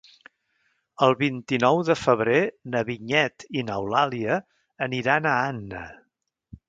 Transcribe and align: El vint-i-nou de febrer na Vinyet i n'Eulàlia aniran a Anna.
El 1.07 1.11
vint-i-nou 1.17 1.81
de 1.89 1.95
febrer 2.05 2.39
na 2.75 2.81
Vinyet 2.87 3.45
i 3.61 3.65
n'Eulàlia 3.69 4.39
aniran 4.87 5.29
a 5.31 5.35
Anna. 5.53 5.85